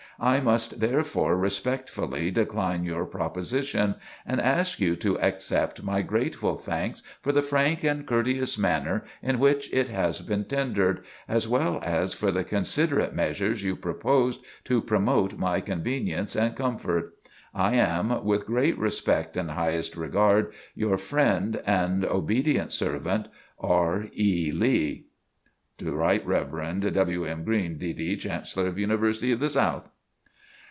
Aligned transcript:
I 0.23 0.39
must 0.39 0.79
therefore 0.79 1.35
respectfully 1.35 2.29
decline 2.29 2.83
your 2.83 3.07
proposition, 3.07 3.95
and 4.23 4.39
ask 4.39 4.79
you 4.79 4.95
to 4.97 5.19
accept 5.19 5.81
my 5.81 6.03
grateful 6.03 6.55
thanks 6.57 7.01
for 7.23 7.31
the 7.31 7.41
frank 7.41 7.83
and 7.83 8.05
courteous 8.05 8.55
manner 8.55 9.03
in 9.23 9.39
which 9.39 9.73
it 9.73 9.89
has 9.89 10.21
been 10.21 10.45
tendered, 10.45 11.03
as 11.27 11.47
well 11.47 11.79
as 11.81 12.13
for 12.13 12.31
the 12.31 12.43
considerate 12.43 13.15
measures 13.15 13.63
you 13.63 13.75
proposed 13.75 14.43
to 14.65 14.79
promote 14.79 15.39
my 15.39 15.59
convenience 15.59 16.35
and 16.35 16.55
comfort. 16.55 17.17
I 17.55 17.73
am, 17.77 18.23
with 18.23 18.45
great 18.45 18.77
respect 18.77 19.35
and 19.35 19.49
highest 19.49 19.95
regard, 19.97 20.53
your 20.75 20.99
friend 20.99 21.59
and 21.65 22.05
obt. 22.05 22.29
servt., 22.71 23.25
R. 23.59 24.05
E. 24.15 24.51
LEE. 24.51 25.05
Rt. 25.83 26.23
Rev'd. 26.25 26.93
WM. 26.93 27.39
M. 27.39 27.43
GREEN, 27.43 27.79
D.D., 27.79 28.17
Chancellor 28.17 28.67
of 28.67 28.77
University 28.77 29.31
of 29.31 29.39
the 29.39 29.49
South. 29.49 29.89